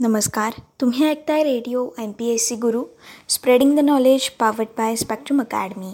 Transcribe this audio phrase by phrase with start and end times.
[0.00, 0.52] नमस्कार.
[0.80, 2.82] तुम्ही ऐकताय radio M P S C Guru
[3.28, 5.92] spreading the knowledge powered by Spectrum Academy.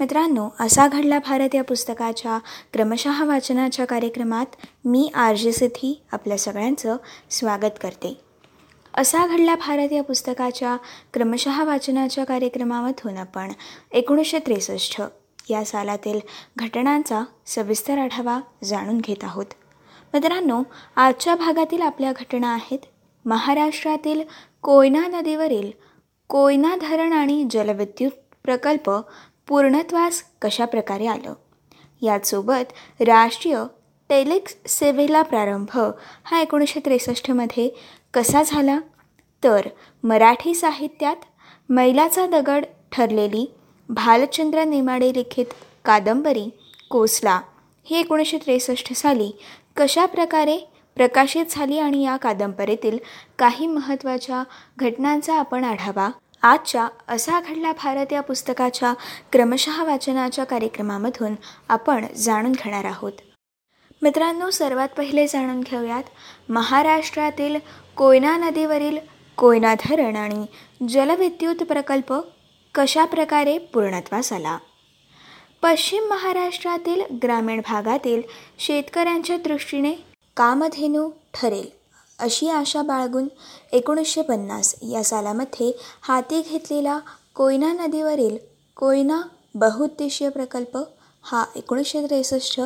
[0.00, 2.38] मित्रांनो असा घडला भारत या पुस्तकाच्या
[2.72, 4.46] क्रमशः वाचनाच्या कार्यक्रमात
[4.84, 6.96] मी आर जे सिद्धी आपल्या सगळ्यांचं
[7.30, 8.20] स्वागत करते.
[8.94, 10.76] असा घडला भारत या पुस्तकाच्या
[11.14, 13.52] क्रमशः वाचनाच्या कार्यक्रमामधून आपण
[13.92, 15.02] एकोणीसशे त्रेसष्ट
[15.50, 16.20] या सालातील
[16.56, 19.46] घटनांचा सविस्तर आढावा जाणून घेत आहोत.
[20.14, 20.62] मित्रांनो
[20.96, 22.78] आजच्या भागातील आपल्या घटना आहेत
[23.28, 24.22] महाराष्ट्रातील
[24.62, 25.70] कोयना नदीवरील
[26.30, 28.10] कोयना धरण आणि जलविद्युत
[28.44, 28.90] प्रकल्प
[29.48, 31.34] पूर्णत्वास कशाप्रकारे आलं?
[32.02, 33.62] याचसोबत राष्ट्रीय
[34.10, 35.78] टेलेक्स सेवेला प्रारंभ
[36.24, 37.68] हा एकोणीसशे त्रेसष्टमध्ये
[38.14, 38.78] कसा झाला?
[39.44, 39.68] तर
[40.02, 41.16] मराठी साहित्यात
[41.68, 43.46] मैलाचा दगड ठरलेली
[43.88, 45.52] भालचंद्र नेमाडे लिखित
[45.84, 46.48] कादंबरी
[46.90, 47.40] कोसला
[47.84, 49.30] ही एकोणीसशे त्रेसष्ट साली
[49.76, 50.58] कशा प्रकारे
[50.98, 52.98] प्रकाशित झाली आणि या कादंबरीतील
[53.38, 54.42] काही महत्त्वाच्या
[54.76, 56.08] घटनांचा आपण आढावा.
[56.42, 58.92] आजच्या असा घडला भारत या पुस्तकाच्या
[59.32, 61.34] क्रमशः वाचनाच्या कार्यक्रमामधून
[61.68, 63.12] आपण जाणून घेणार आहोत.
[64.02, 66.02] मित्रांनो सर्वात पहिले जाणून घेऊयात.
[66.48, 67.56] महाराष्ट्रातील
[67.96, 68.98] कोयना नदीवरील
[69.36, 70.44] कोयना धरण आणि
[70.88, 72.14] जलविद्युत प्रकल्प
[72.74, 74.58] कशाप्रकारे पूर्णत्वास आला?
[75.62, 78.22] पश्चिम महाराष्ट्रातील ग्रामीण भागातील
[78.58, 80.08] शेतकऱ्यांच्या दृष्टीने
[80.38, 81.66] कामधेनू ठरेल
[82.18, 83.28] अशी आशा बाळगून
[83.72, 85.72] एकोणीसशे पन्नास या सालामध्ये
[86.02, 86.98] हाती घेतलेला
[87.34, 88.36] कोयना नदीवरील
[88.76, 89.20] कोयना
[89.54, 90.78] बहुउद्देशीय प्रकल्प
[91.22, 92.60] हा एकोणीसशे त्रेसष्ट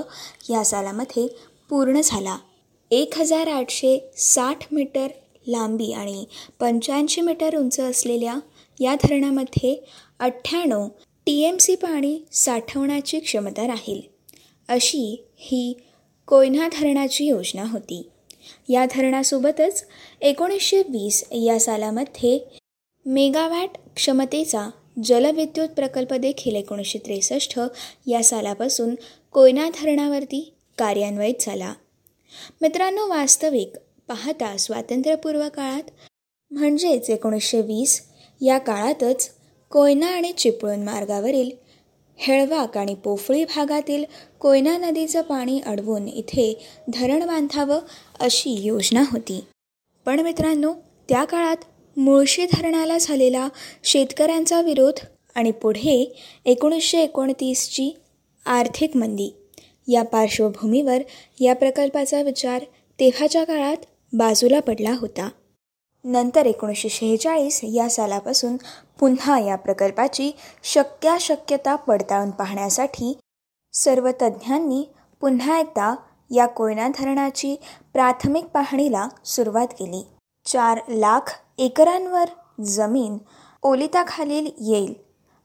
[0.50, 1.26] या सालामध्ये
[1.70, 2.36] पूर्ण झाला.
[2.90, 5.06] एक हजार आठशे साठ मीटर
[5.48, 6.24] लांबी आणि
[6.60, 8.36] पंच्याऐंशी मीटर उंच असलेल्या
[8.80, 9.84] या धरणामध्ये
[10.18, 10.88] अठ्ठ्याण्णव
[11.26, 14.00] टी एम सी पाणी साठवण्याची क्षमता राहील
[14.68, 15.74] अशी ही
[16.26, 18.10] कोयना धरणाची योजना होती.
[18.68, 19.86] या धरणासोबतच
[20.20, 22.38] एकोणीसशे वीस या सालामध्ये
[23.06, 24.70] मेगावॅट क्षमतेचा
[25.04, 27.60] जलविद्युत प्रकल्प देखील एकोणीसशे त्रेसष्ट
[28.06, 28.94] या सालापासून
[29.32, 31.74] कोयना धरणावरती कार्यान्वित झाला.
[32.60, 33.72] मित्रांनो वास्तविक
[34.08, 35.90] पाहता स्वातंत्र्यपूर्व काळात
[36.50, 38.02] म्हणजेच एकोणीसशे वीस
[38.40, 39.30] या काळातच
[39.70, 41.50] कोयना आणि चिपळूण मार्गावरील
[42.18, 44.04] हेळवाक आणि पोफळी भागातील
[44.40, 46.52] कोयना नदीचं पाणी अडवून इथे
[46.88, 47.80] धरण बांधावं
[48.20, 49.44] अशी योजना होती.
[50.06, 50.72] पण मित्रांनो
[51.08, 51.56] त्या काळात
[51.96, 53.48] मुळशी धरणाला झालेला
[53.84, 56.12] शेतकऱ्यांचा विरोध आणि पुढे
[56.44, 57.90] एकोणीसशे एकोणतीसची
[58.46, 59.34] आर्थिक मंदी.
[59.88, 61.02] या पार्श्वभूमीवर
[61.40, 62.64] या प्रकल्पाचा विचार
[63.00, 63.76] तेव्हाच्या काळात
[64.12, 65.28] बाजूला पडला होता.
[66.04, 68.56] नंतर एकोणीसशे शेहेचाळीस या सालापासून
[69.00, 70.30] पुन्हा या प्रकल्पाची
[70.62, 73.18] शक्याशक्यता पडताळून पाहण्यासाठी
[73.72, 74.84] सर्व तज्ज्ञांनी
[75.20, 75.94] पुन्हा एकदा
[76.30, 77.54] या कोयना धरणाची
[77.92, 80.02] प्राथमिक पाहणीला सुरुवात केली.
[80.44, 82.24] चार लाख एकरांवर
[82.60, 83.18] जमीन
[83.62, 84.94] ओलिताखालील येईल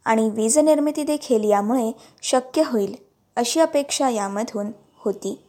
[0.06, 1.92] आणि वीज निर्मिती देखील यामुळे
[2.22, 2.96] शक्य होईल
[3.36, 5.40] अशी अपेक्षा यामधून होती.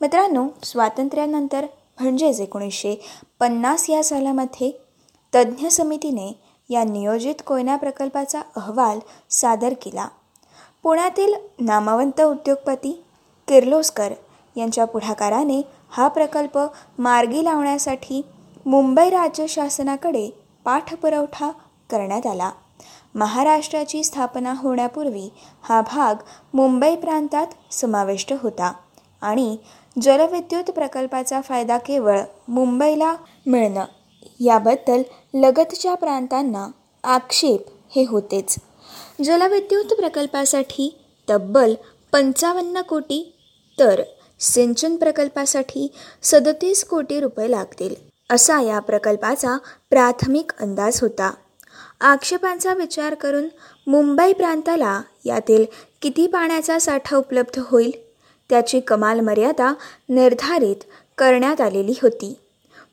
[0.00, 1.66] मित्रांनो स्वातंत्र्यानंतर
[2.00, 2.94] म्हणजेच एकोणीसशे
[3.40, 4.70] पन्नास या सालामध्ये
[5.32, 6.32] तज्ज्ञ समितीने
[6.70, 8.98] या नियोजित कोयना प्रकल्पाचा अहवाल
[9.30, 10.08] सादर केला.
[10.82, 12.92] पुण्यातील नामवंत उद्योगपती
[13.48, 14.12] किर्लोस्कर
[14.56, 16.58] यांच्या पुढाकाराने हा प्रकल्प
[16.98, 18.22] मार्गी लावण्यासाठी
[18.66, 20.30] मुंबई राज्य शासनाकडे
[20.64, 21.50] पाठपुरवठा
[21.90, 22.50] करण्यात आला.
[23.14, 25.28] महाराष्ट्राची स्थापना होण्यापूर्वी
[25.62, 26.22] हा भाग
[26.54, 28.72] मुंबई प्रांतात समाविष्ट होता
[29.20, 29.56] आणि
[30.02, 33.14] जलविद्युत प्रकल्पाचा फायदा केवळ मुंबईला
[33.46, 33.84] मिळणं.
[34.40, 35.02] याबद्दल
[35.34, 36.66] लगतच्या प्रांतांना
[37.04, 37.60] आक्षेप
[37.96, 38.56] हे होतेच.
[39.24, 40.98] जलविद्युत प्रकल्पासाठी
[41.30, 41.74] तब्बल
[42.12, 43.34] पंचावन्न कोटी
[43.78, 44.02] तर
[44.40, 47.94] सिंचन प्रकल्पासाठी सदतीस कोटी रुपये लागतील
[48.30, 49.58] असा या प्रकल्पाचा
[49.90, 51.34] प्राथमिक अंदाज होता.
[52.00, 53.48] आक्षेपांचा विचार करून
[53.86, 55.64] मुंबई प्रांताला यातील
[56.02, 58.03] किती पाण्याचा साठा उपलब्ध होईल?
[58.50, 59.74] त्याची कमाल मर्यादा
[60.08, 60.76] निर्धारित
[61.18, 62.36] करण्यात आलेली होती.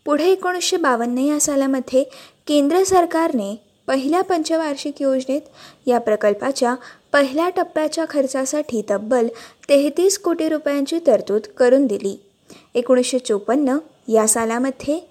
[0.06, 2.03] पुढे एकोणीसशे बावन्न या सालामध्ये
[2.47, 3.55] केंद्र सरकारने
[3.87, 5.41] पहिल्या पंचवार्षिक योजनेत
[5.85, 6.75] या प्रकल्पाच्या
[7.14, 9.28] पहिल्या टप्प्याच्या खर्चासाठी तब्बल
[9.70, 12.22] तेहतीस कोटी रुपयांची तरतूद करून दिली.
[12.75, 13.78] एकोणीसशे चोपन्न
[14.08, 15.09] या सालामध्ये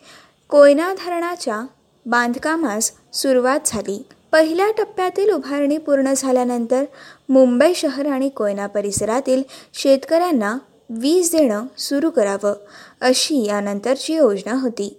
[0.49, 1.63] कोयना धरणाच्या
[2.07, 4.03] बांधकामास सुरुवात झाली.
[4.33, 6.85] पहिल्या टप्प्यातील उभारणी पूर्ण झाल्यानंतर
[7.29, 9.43] मुंबई शहर आणि कोयना परिसरातील
[9.75, 10.59] शेतकऱ्यांना
[10.91, 12.55] वीज देणं सुरू करावं
[13.01, 14.97] अशी यानंतरची योजना होती.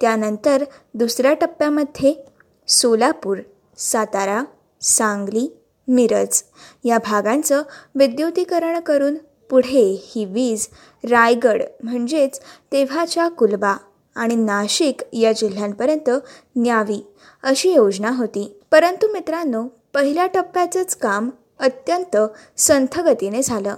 [0.00, 2.14] त्यानंतर दुसऱ्या टप्प्यामध्ये
[2.68, 3.38] सोलापूर
[3.78, 4.42] सातारा
[4.80, 5.48] सांगली
[5.88, 6.42] मिरज
[6.84, 7.62] या भागांचं
[7.94, 9.14] विद्युतीकरण करून
[9.50, 10.66] पुढे ही वीज
[11.10, 12.40] रायगड म्हणजेच
[12.72, 13.76] तेव्हाच्या कुलबा
[14.14, 16.10] आणि नाशिक या जिल्ह्यांपर्यंत
[16.56, 17.06] न्यावी
[17.42, 18.60] अशी योजना होती.
[18.70, 19.64] परंतु मित्रांनो
[19.94, 22.16] पहिल्या टप्प्याचंच काम अत्यंत
[22.56, 23.74] संथगतीने झालं.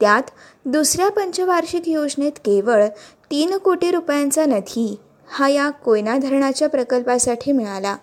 [0.00, 0.22] त्यात
[0.64, 2.86] दुसऱ्या पंचवार्षिक योजनेत केवळ
[3.30, 7.96] तीन कोटी रुपयांचा निधी हा या कोयना धरणाच्या प्रकल्पासाठी मिळाला.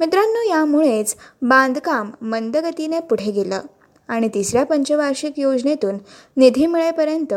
[0.00, 3.60] मित्रांनो यामुळेच बांधकाम मंदगतीने पुढे गेलं
[4.08, 5.98] आणि तिसऱ्या पंचवार्षिक योजनेतून
[6.36, 7.34] निधी मिळेपर्यंत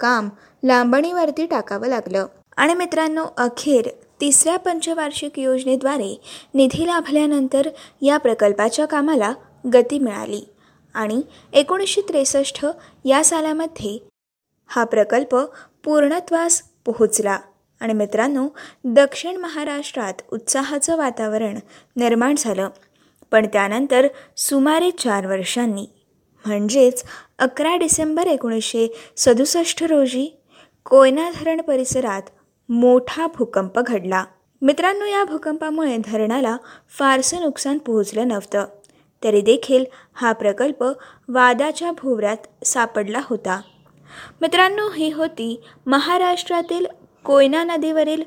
[0.00, 0.28] काम
[0.64, 2.26] लांबणीवरती टाकावं लागलं.
[2.56, 3.88] आणि मित्रांनो अखेर
[4.20, 6.20] तिसऱ्या पंचवार्षिक योजनेद्वारे
[6.54, 7.68] निधी लाभल्यानंतर
[8.02, 9.32] या प्रकल्पाच्या कामाला
[9.74, 10.40] गती मिळाली.
[10.94, 11.22] आणि
[11.52, 12.66] एकोणीसशे त्रेसष्ट
[13.04, 13.98] या सालामध्ये
[14.66, 15.36] हा प्रकल्प
[15.84, 17.38] पूर्णत्वास पोहोचला.
[17.80, 18.48] आणि मित्रांनो
[18.84, 21.58] दक्षिण महाराष्ट्रात उत्साहाचं वातावरण
[21.96, 22.68] निर्माण झालं.
[23.30, 24.06] पण त्यानंतर
[24.36, 25.86] सुमारे चार वर्षांनी
[26.46, 27.04] म्हणजेच
[27.38, 30.38] अकरा डिसेंबर एकोणीसशे सदुसष्ट रोजी
[30.86, 32.22] कोयना धरण परिसरात
[32.72, 34.24] मोठा भूकंप घडला.
[34.62, 36.56] मित्रांनो या भूकंपामुळे धरणाला
[36.98, 38.66] फारसं नुकसान पोहोचलं नव्हतं.
[39.24, 39.84] तरी देखील
[40.14, 40.84] हा प्रकल्प
[41.28, 43.60] वादाच्या भोवऱ्यात सापडला होता.
[44.40, 46.86] मित्रांनो ही होती महाराष्ट्रातील
[47.24, 48.22] कोयना नदीवरील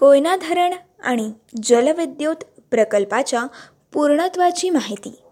[0.00, 0.74] कोयना धरण
[1.04, 1.32] आणि
[1.62, 3.44] जलविद्युत प्रकल्पाच्या
[3.92, 5.23] पूर्णत्वाची माहिती.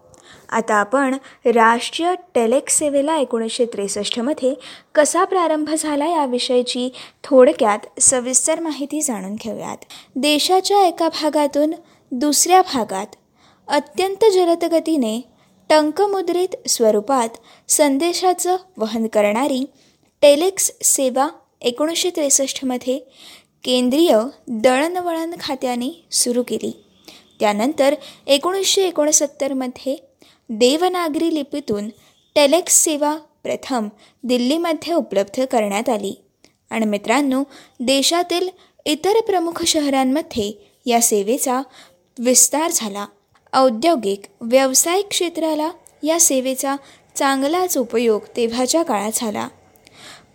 [0.53, 1.15] आता आपण
[1.45, 4.53] राष्ट्रीय टेलेक्स सेवेला एकोणीसशे त्रेसष्टमध्ये
[4.95, 6.89] कसा प्रारंभ झाला याविषयीची
[7.23, 9.77] थोडक्यात सविस्तर माहिती जाणून घेऊयात.
[10.15, 11.73] देशाच्या एका भागातून
[12.11, 13.15] दुसऱ्या भागात
[13.67, 15.21] अत्यंत जलदगतीने
[15.69, 17.29] टंकमुद्रित स्वरूपात
[17.67, 19.65] संदेशाचं वहन करणारी
[20.21, 21.27] टेलेक्स सेवा
[21.61, 22.99] एकोणीसशे त्रेसष्टमध्ये
[23.63, 24.17] केंद्रीय
[24.47, 26.85] दळणवळण खात्याने सुरू केली.
[27.39, 27.95] त्यानंतर
[28.27, 30.12] एकोणीसशे एकोणसत्तरमध्ये
[30.55, 31.89] देवनागरी लिपीतून
[32.35, 33.87] टेलेक्स सेवा प्रथम
[34.23, 36.13] दिल्लीमध्ये उपलब्ध करण्यात आली.
[36.69, 37.43] आणि मित्रांनो
[37.79, 38.49] देशातील
[38.85, 40.51] इतर प्रमुख शहरांमध्ये
[40.85, 41.61] या सेवेचा
[42.19, 43.05] विस्तार झाला.
[43.53, 45.69] औद्योगिक व्यावसायिक क्षेत्राला
[46.03, 46.75] या सेवेचा
[47.15, 49.47] चांगलाच उपयोग तेव्हाच्या काळात झाला.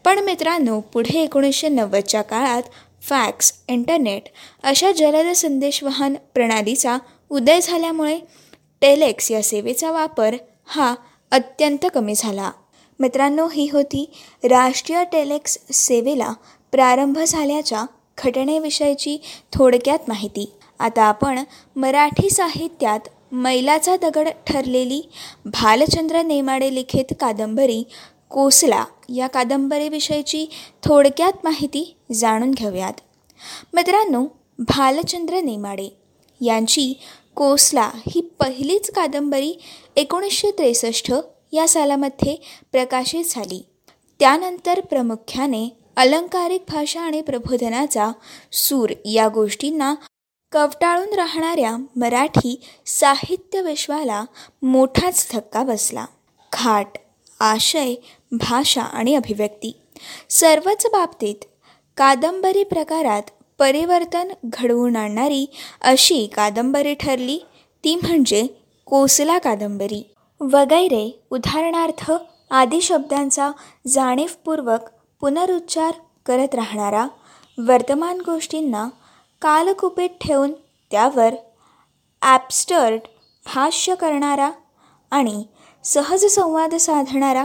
[0.04, 2.62] पण मित्रांनो पुढे एकोणीसशे नव्वदच्या काळात
[3.02, 4.22] फॅक्स इंटरनेट
[4.62, 6.98] अशा जलद संदेशवहन प्रणालीचा
[7.30, 8.18] उदय झाल्यामुळे
[8.80, 10.34] टेलेक्स या सेवेचा वापर
[10.66, 10.94] हा
[11.30, 12.50] अत्यंत कमी झाला.
[13.00, 14.10] मित्रांनो ही होती
[14.44, 16.32] राष्ट्रीय टेलेक्स सेवेला
[16.72, 17.84] प्रारंभ झाल्याच्या
[18.24, 19.18] घटनेविषयीची
[19.52, 20.52] थोडक्यात माहिती.
[20.78, 21.42] आता आपण
[21.76, 25.02] मराठी साहित्यात मैलाचा दगड ठरलेली
[25.44, 27.82] भालचंद्र नेमाडे लिखित कादंबरी
[28.30, 30.46] कोसला या कादंबरीविषयीची
[30.82, 32.92] थोडक्यात माहिती जाणून घेऊयात.
[33.72, 34.26] मित्रांनो
[34.58, 35.88] भालचंद्र नेमाडे
[36.40, 36.92] यांची
[37.38, 39.54] कोसला ही पहिलीच कादंबरी
[39.96, 41.12] एकोणीसशे त्रेसष्ट
[41.52, 42.36] या सालामध्ये
[42.72, 43.64] प्रकाशित झाली.
[44.20, 48.10] त्यानंतर प्रामुख्याने अलंकारिक भाषा आणि प्रबोधनाचा
[48.52, 49.94] सूर या गोष्टींना
[50.52, 54.24] कवटाळून राहणाऱ्या मराठी साहित्य विश्वाला
[54.62, 56.06] मोठाच धक्का बसला.
[56.52, 56.98] खाट
[57.40, 57.94] आशय
[58.32, 59.80] भाषा आणि अभिव्यक्ती
[60.30, 61.44] सर्वच बाबतीत
[61.96, 63.22] कादंबरी प्रकारात
[63.58, 65.46] परिवर्तन घडवून आणणारी
[65.80, 67.38] अशी कादंबरी ठरली.
[67.84, 68.46] ती म्हणजे
[68.86, 70.02] कोसला कादंबरी.
[70.40, 72.10] वगैरे उदाहरणार्थ
[72.50, 73.50] आदी शब्दांचा
[73.88, 74.88] जाणीवपूर्वक
[75.22, 75.92] पुनरुच्चार
[76.26, 77.06] करत राहणारा
[77.58, 78.88] वर्तमान गोष्टींना
[79.42, 80.52] कालकुपेत ठेवून
[80.90, 81.34] त्यावर
[82.22, 83.08] ॲपस्टर्ट
[83.46, 84.50] भाष्य करणारा
[85.12, 85.42] आणि
[85.84, 87.44] सहज संवाद साधणारा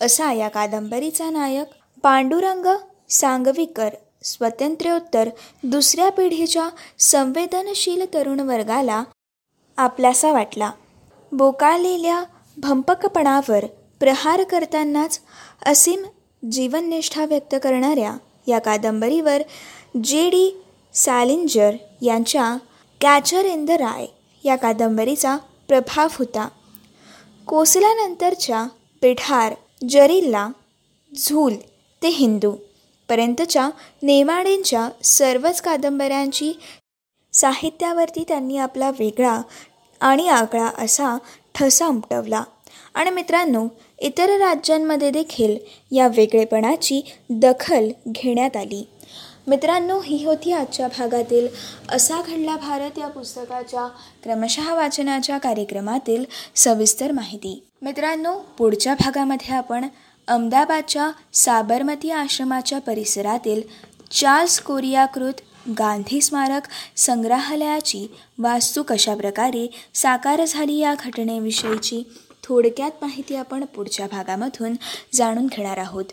[0.00, 2.66] असा या कादंबरीचा नायक पांडुरंग
[3.10, 5.28] सांगवीकर स्वातंत्र्योत्तर
[5.62, 9.02] दुसऱ्या पिढीच्या संवेदनशील तरुण वर्गाला
[9.76, 10.70] आपलासा वाटला.
[11.32, 12.22] बोकाळलेल्या
[12.56, 13.64] भंपकपणावर
[14.00, 15.20] प्रहार करतानाच
[15.66, 16.04] असीम
[16.52, 19.42] जीवननिष्ठा व्यक्त करणाऱ्या या कादंबरीवर
[20.04, 20.62] जे डी
[20.94, 22.56] सॅलिंजर यांच्या
[23.00, 24.06] कॅचर इन द राय
[24.44, 25.36] या कादंबरीचा
[25.68, 26.48] प्रभाव होता.
[27.46, 28.64] कोसल्यानंतरच्या
[29.02, 29.54] पिठार
[29.88, 30.48] जरिल्ला
[31.12, 31.54] झूल
[32.02, 32.54] ते हिंदू
[33.08, 33.70] पर्यंतच्या
[34.02, 36.52] नेमाडेंच्या सर्वच कादंबऱ्यांची
[37.32, 39.42] साहित्यावरती त्यांनी आपला वेगळा
[40.00, 41.18] आणि आगळा असा
[41.54, 42.42] ठसा उमटवला.
[42.94, 43.66] आणि मित्रांनो
[43.98, 45.56] इतर राज्यांमध्ये देखील
[45.96, 48.88] या वेगळेपणाची दखल घेण्यात आली.
[49.46, 51.48] मित्रांनो ही होती आजच्या भागातील
[51.88, 53.86] असा घडला भारत या पुस्तकाच्या
[54.22, 56.24] क्रमशः वाचनाच्या कार्यक्रमातील
[56.56, 57.66] सविस्तर माहिती.
[57.82, 59.88] मित्रांनो पुढच्या भागामध्ये आपण
[60.32, 63.62] अहमदाबादच्या साबरमती आश्रमाच्या परिसरातील
[64.10, 65.40] चार्ल्स कोरियाकृत
[65.78, 66.62] गांधी स्मारक
[66.96, 68.06] संग्रहालयाची
[68.38, 72.02] वास्तू कशाप्रकारे साकार झाली या घटनेविषयीची
[72.44, 74.72] थोडक्यात माहिती आपण पुढच्या भागामधून
[75.14, 76.04] जाणून घेणार आहोत.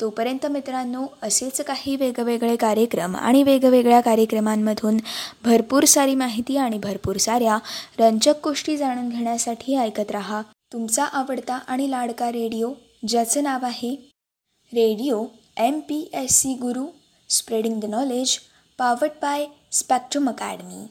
[0.00, 4.96] तोपर्यंत मित्रांनो असेच काही वेगवेगळे कार्यक्रम आणि वेगवेगळ्या कार्यक्रमांमधून
[5.44, 7.58] भरपूर सारी माहिती आणि भरपूर साऱ्या
[7.98, 10.42] रंजक गोष्टी जाणून घेण्यासाठी ऐकत रहा.
[10.72, 12.72] तुमचा आवडता आणि लाडका रेडिओ
[13.08, 13.94] ज्याचं नाव आहे
[14.72, 15.24] radio
[15.56, 16.86] M P S C Guru
[17.30, 18.38] spreading the knowledge
[18.78, 20.86] powered by Spectrum Academy.